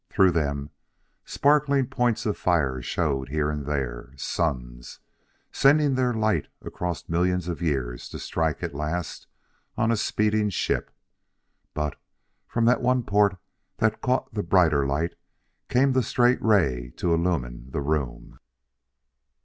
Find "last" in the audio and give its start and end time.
8.73-9.27